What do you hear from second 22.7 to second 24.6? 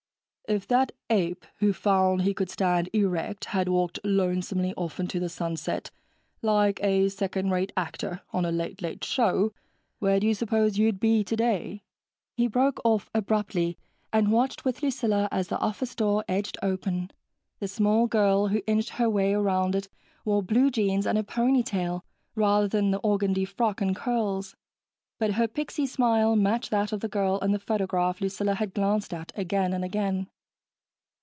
an organdy frock and curls,